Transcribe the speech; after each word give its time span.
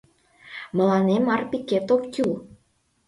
Мыланем 0.77 1.23
Арпикет 1.35 1.87
ок 1.95 2.03
кӱл. 2.13 2.31